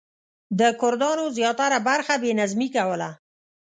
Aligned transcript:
د 0.59 0.61
کردانو 0.81 1.25
زیاتره 1.37 1.77
برخه 1.89 2.13
بې 2.21 2.31
نظمي 2.39 2.67
کوله. 2.75 3.09